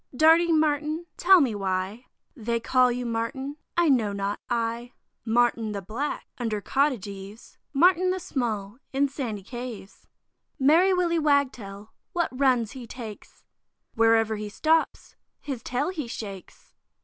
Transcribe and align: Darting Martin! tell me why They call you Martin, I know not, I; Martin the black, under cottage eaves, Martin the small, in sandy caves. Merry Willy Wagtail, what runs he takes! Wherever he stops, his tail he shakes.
Darting 0.15 0.59
Martin! 0.59 1.05
tell 1.15 1.41
me 1.41 1.53
why 1.53 2.07
They 2.35 2.59
call 2.59 2.91
you 2.91 3.05
Martin, 3.05 3.57
I 3.77 3.87
know 3.89 4.11
not, 4.13 4.39
I; 4.49 4.93
Martin 5.25 5.73
the 5.73 5.81
black, 5.83 6.25
under 6.39 6.59
cottage 6.59 7.05
eaves, 7.05 7.59
Martin 7.71 8.09
the 8.09 8.19
small, 8.19 8.79
in 8.93 9.07
sandy 9.09 9.43
caves. 9.43 10.07
Merry 10.57 10.91
Willy 10.91 11.19
Wagtail, 11.19 11.93
what 12.13 12.29
runs 12.31 12.71
he 12.71 12.87
takes! 12.87 13.43
Wherever 13.93 14.37
he 14.37 14.49
stops, 14.49 15.15
his 15.39 15.61
tail 15.61 15.89
he 15.89 16.07
shakes. 16.07 16.73